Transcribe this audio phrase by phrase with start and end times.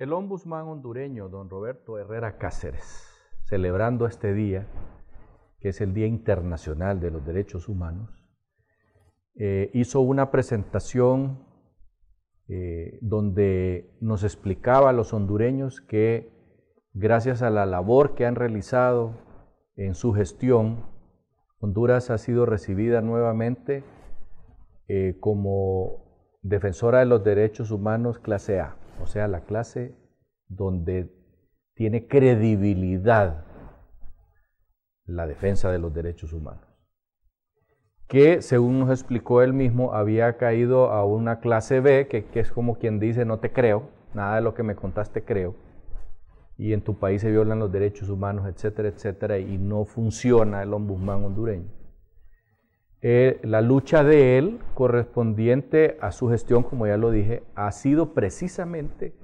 [0.00, 3.06] El ombudsman hondureño, don Roberto Herrera Cáceres,
[3.42, 4.66] celebrando este día,
[5.58, 8.08] que es el Día Internacional de los Derechos Humanos,
[9.34, 11.44] eh, hizo una presentación
[12.48, 16.32] eh, donde nos explicaba a los hondureños que
[16.94, 19.18] gracias a la labor que han realizado
[19.76, 20.86] en su gestión,
[21.58, 23.84] Honduras ha sido recibida nuevamente
[24.88, 29.94] eh, como defensora de los derechos humanos clase A o sea, la clase
[30.48, 31.12] donde
[31.74, 33.44] tiene credibilidad
[35.06, 36.64] la defensa de los derechos humanos,
[38.06, 42.78] que según nos explicó él mismo, había caído a una clase B, que, es como
[42.78, 45.54] quien dice, no te creo, nada de lo que me contaste creo,
[46.56, 50.74] y en tu país se violan los derechos humanos, etcétera, etcétera, y no funciona el
[50.74, 51.79] ombudsman hondureño.
[53.02, 58.12] Eh, la lucha de él correspondiente a su gestión, como ya lo dije, ha sido
[58.12, 59.14] precisamente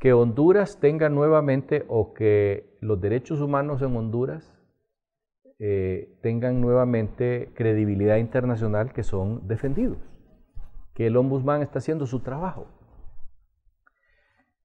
[0.00, 4.60] que Honduras tenga nuevamente o que los derechos humanos en Honduras
[5.60, 9.98] eh, tengan nuevamente credibilidad internacional que son defendidos,
[10.94, 12.66] que el ombudsman está haciendo su trabajo,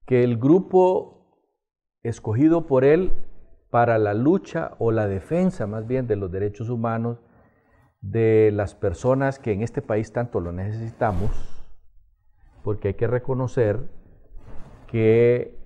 [0.06, 1.36] que el grupo
[2.02, 3.12] escogido por él
[3.68, 7.18] para la lucha o la defensa más bien de los derechos humanos
[8.10, 11.30] de las personas que en este país tanto lo necesitamos,
[12.62, 13.88] porque hay que reconocer
[14.86, 15.58] que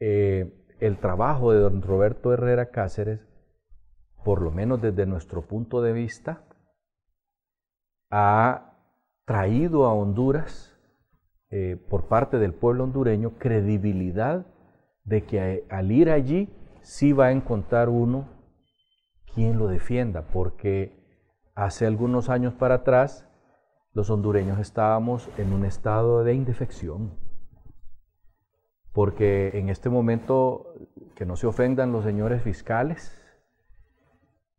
[0.00, 3.20] eh, el trabajo de don Roberto Herrera Cáceres,
[4.24, 6.44] por lo menos desde nuestro punto de vista,
[8.10, 8.76] ha
[9.24, 10.76] traído a Honduras,
[11.50, 14.46] eh, por parte del pueblo hondureño, credibilidad
[15.04, 16.48] de que al ir allí
[16.80, 18.28] sí va a encontrar uno
[19.34, 21.01] quien lo defienda, porque
[21.54, 23.28] Hace algunos años para atrás,
[23.92, 27.14] los hondureños estábamos en un estado de indefección,
[28.92, 30.74] porque en este momento,
[31.14, 33.20] que no se ofendan los señores fiscales,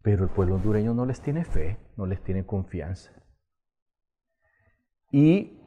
[0.04, 3.12] pero el pueblo hondureño no les tiene fe, no les tiene confianza.
[5.10, 5.60] Y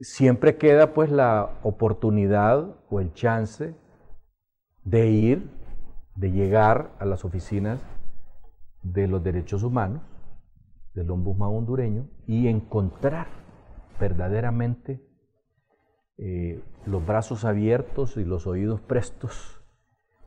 [0.00, 3.74] siempre queda pues la oportunidad o el chance
[4.84, 5.50] de ir,
[6.14, 7.80] de llegar a las oficinas
[8.82, 10.02] de los derechos humanos
[10.94, 13.28] del ombudsman hondureño y encontrar
[14.00, 15.00] verdaderamente
[16.16, 19.62] eh, los brazos abiertos y los oídos prestos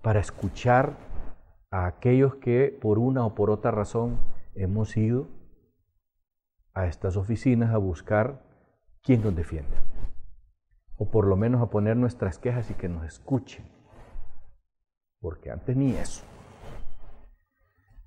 [0.01, 0.97] para escuchar
[1.69, 4.19] a aquellos que por una o por otra razón
[4.55, 5.27] hemos ido
[6.73, 8.41] a estas oficinas a buscar
[9.03, 9.83] quien nos defienda,
[10.97, 13.65] o por lo menos a poner nuestras quejas y que nos escuchen,
[15.19, 16.23] porque antes ni eso.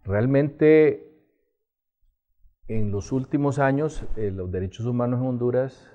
[0.04, 1.13] Realmente
[2.68, 5.90] en los últimos años, eh, los derechos humanos en Honduras,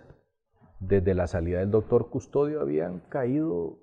[0.79, 3.79] desde la salida del doctor Custodio, habían caído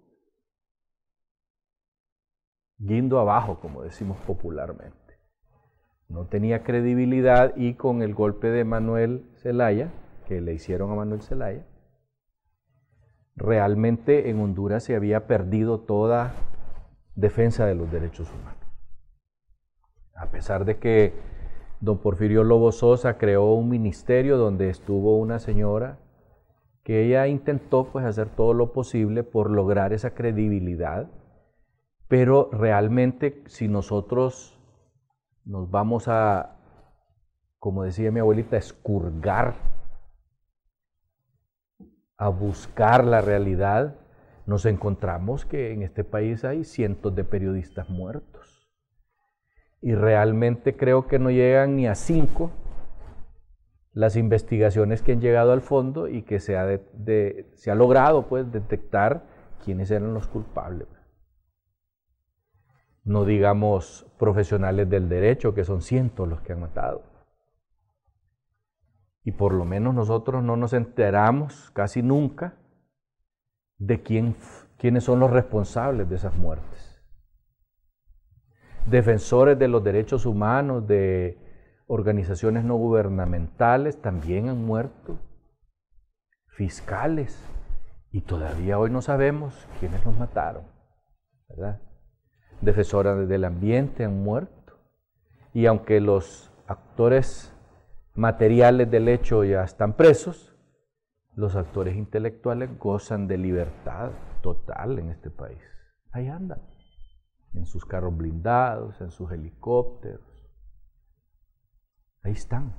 [2.78, 4.96] guindo abajo, como decimos popularmente.
[6.08, 9.92] No tenía credibilidad y con el golpe de Manuel Zelaya,
[10.26, 11.66] que le hicieron a Manuel Zelaya,
[13.34, 16.34] realmente en Honduras se había perdido toda
[17.14, 18.64] defensa de los derechos humanos.
[20.14, 21.12] A pesar de que
[21.80, 25.98] Don Porfirio Lobo Sosa creó un ministerio donde estuvo una señora
[26.82, 31.10] que ella intentó pues hacer todo lo posible por lograr esa credibilidad,
[32.08, 34.58] pero realmente si nosotros
[35.44, 36.56] nos vamos a,
[37.58, 39.56] como decía mi abuelita, escurgar,
[42.16, 43.96] a buscar la realidad,
[44.46, 48.55] nos encontramos que en este país hay cientos de periodistas muertos
[49.86, 52.50] y realmente creo que no llegan ni a cinco
[53.92, 56.66] las investigaciones que han llegado al fondo y que se ha,
[57.54, 59.22] se ha logrado pues, detectar
[59.64, 60.88] quiénes eran los culpables.
[63.04, 67.04] No digamos profesionales del derecho, que son cientos los que han matado.
[69.22, 72.56] Y por lo menos nosotros no nos enteramos casi nunca
[73.78, 74.34] de quién,
[74.78, 76.95] quiénes son los responsables de esas muertes
[78.86, 81.38] defensores de los derechos humanos, de
[81.86, 85.18] organizaciones no gubernamentales, también han muerto,
[86.48, 87.38] fiscales,
[88.10, 90.64] y todavía hoy no sabemos quiénes los mataron,
[91.48, 91.80] ¿verdad?
[92.60, 94.78] Defensoras del ambiente han muerto,
[95.52, 97.52] y aunque los actores
[98.14, 100.54] materiales del hecho ya están presos,
[101.34, 104.10] los actores intelectuales gozan de libertad
[104.40, 105.60] total en este país.
[106.12, 106.60] Ahí andan
[107.54, 110.20] en sus carros blindados, en sus helicópteros.
[112.22, 112.74] Ahí están.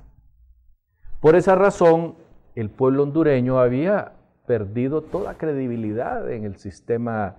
[1.20, 2.16] Por esa razón,
[2.54, 4.12] el pueblo hondureño había
[4.46, 7.36] perdido toda credibilidad en el sistema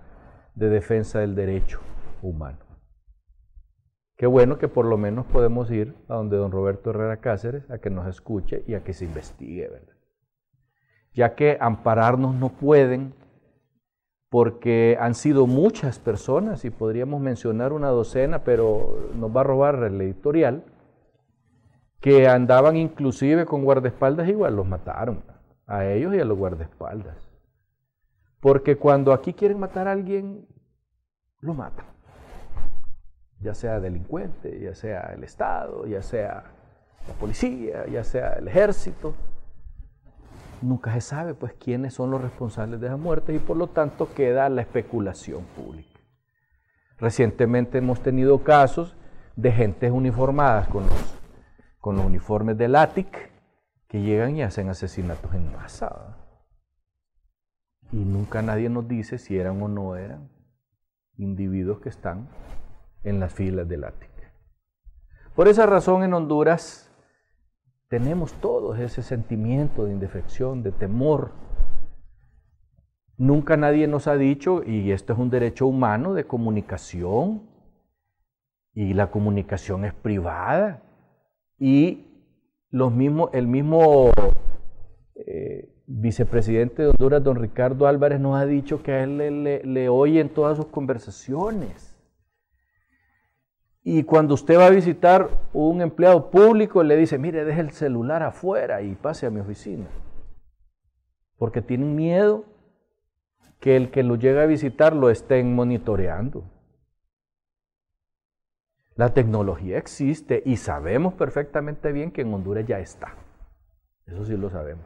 [0.54, 1.80] de defensa del derecho
[2.22, 2.58] humano.
[4.16, 7.78] Qué bueno que por lo menos podemos ir a donde don Roberto Herrera Cáceres a
[7.78, 9.94] que nos escuche y a que se investigue, ¿verdad?
[11.14, 13.14] Ya que ampararnos no pueden
[14.30, 19.82] porque han sido muchas personas y podríamos mencionar una docena, pero nos va a robar
[19.82, 20.64] el editorial,
[22.00, 25.24] que andaban inclusive con guardaespaldas igual los mataron,
[25.66, 27.28] a ellos y a los guardaespaldas.
[28.38, 30.46] Porque cuando aquí quieren matar a alguien,
[31.40, 31.86] lo matan.
[33.40, 36.44] Ya sea delincuente, ya sea el Estado, ya sea
[37.08, 39.14] la policía, ya sea el ejército
[40.62, 44.12] nunca se sabe pues quiénes son los responsables de esa muerte y por lo tanto
[44.14, 46.00] queda la especulación pública.
[46.98, 48.96] Recientemente hemos tenido casos
[49.36, 51.18] de gentes uniformadas con los,
[51.80, 53.30] con los uniformes del ATIC
[53.88, 56.18] que llegan y hacen asesinatos en masa.
[57.92, 60.30] Y nunca nadie nos dice si eran o no eran
[61.16, 62.28] individuos que están
[63.02, 64.10] en las filas del ATIC.
[65.34, 66.89] Por esa razón en Honduras
[67.90, 71.32] tenemos todos ese sentimiento de indefección, de temor.
[73.16, 77.42] Nunca nadie nos ha dicho, y esto es un derecho humano de comunicación,
[78.72, 80.84] y la comunicación es privada,
[81.58, 82.06] y
[82.70, 84.12] los mismos, el mismo
[85.16, 89.64] eh, vicepresidente de Honduras, don Ricardo Álvarez, nos ha dicho que a él le, le,
[89.64, 91.89] le oyen todas sus conversaciones.
[93.82, 98.22] Y cuando usted va a visitar un empleado público, le dice, mire, deje el celular
[98.22, 99.86] afuera y pase a mi oficina.
[101.38, 102.44] Porque tienen miedo
[103.58, 106.44] que el que lo llega a visitar lo estén monitoreando.
[108.96, 113.14] La tecnología existe y sabemos perfectamente bien que en Honduras ya está.
[114.06, 114.84] Eso sí lo sabemos.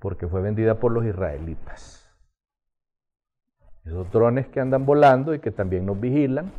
[0.00, 2.10] Porque fue vendida por los israelitas.
[3.84, 6.52] Esos drones que andan volando y que también nos vigilan,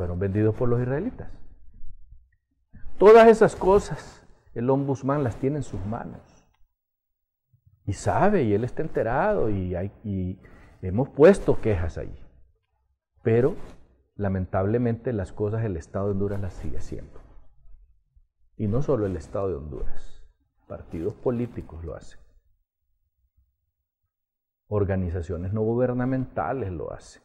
[0.00, 1.30] fueron vendidos por los israelitas.
[2.96, 6.22] Todas esas cosas el ombudsman las tiene en sus manos.
[7.84, 10.40] Y sabe, y él está enterado, y,
[10.80, 12.18] hemos puesto quejas allí.
[13.22, 13.56] Pero
[14.16, 17.20] lamentablemente las cosas el Estado de Honduras las sigue haciendo.
[18.56, 20.22] Y no solo el Estado de Honduras,
[20.66, 22.18] partidos políticos lo hacen.
[24.66, 27.22] Organizaciones no gubernamentales lo hacen.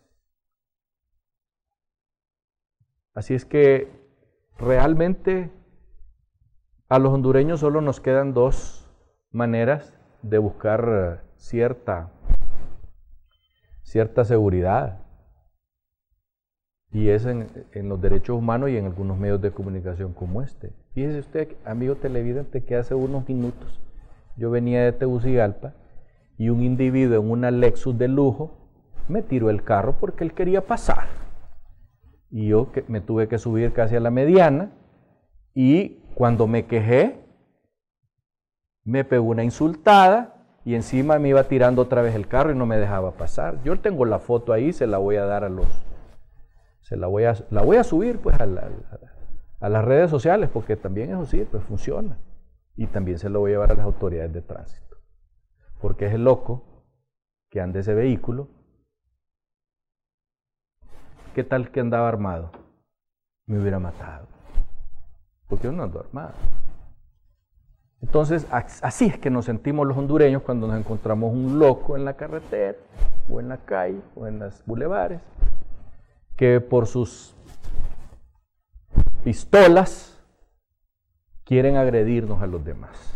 [3.16, 3.88] Así es que
[4.58, 5.50] realmente
[6.90, 8.92] a los hondureños solo nos quedan dos
[9.32, 12.12] maneras de buscar cierta,
[13.84, 15.00] cierta seguridad.
[16.92, 17.48] Y es en,
[17.88, 20.74] los derechos humanos y en algunos medios de comunicación como este.
[20.94, 23.82] Fíjese usted, amigo televidente, que hace unos minutos
[24.36, 25.74] yo venía de Tegucigalpa
[26.38, 28.52] y un individuo en una Lexus de lujo
[29.08, 31.08] me tiró el carro porque él quería pasar
[32.30, 34.72] y yo me tuve que subir casi a la mediana
[35.54, 37.26] y cuando me quejé,
[38.84, 40.36] me pegó una insultada
[40.66, 43.62] y encima me iba tirando otra vez el carro y no me dejaba pasar.
[43.64, 45.68] Yo tengo la foto ahí, se la voy a dar a los,
[46.82, 51.12] se la voy a, la voy a subir pues a, las redes sociales porque también
[51.12, 52.20] eso sí, pues funciona.
[52.76, 54.98] Y también se lo voy a llevar a las autoridades de tránsito.
[55.80, 56.84] Porque es el loco
[57.50, 58.50] que anda ese vehículo
[61.36, 62.50] ¿Qué tal que andaba armado?
[63.46, 64.26] Me hubiera matado.
[65.50, 66.32] Porque yo no ando armado.
[68.02, 72.14] Entonces, así es que nos sentimos los hondureños cuando nos encontramos un loco en la
[72.14, 72.78] carretera,
[73.30, 75.20] o en la calle, o en las bulevares,
[76.38, 77.36] que por sus
[79.26, 80.18] pistolas
[81.44, 83.14] quieren agredirnos a los demás.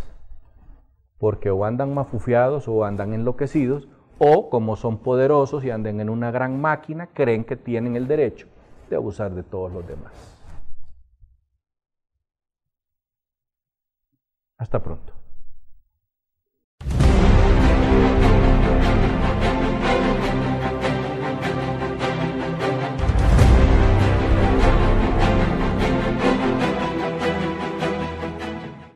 [1.20, 3.88] Porque o andan mafufiados o andan enloquecidos
[4.20, 8.48] o como son poderosos y andan en una gran máquina, creen que tienen el derecho
[8.90, 10.12] de abusar de todos los demás.
[14.58, 15.14] Hasta pronto.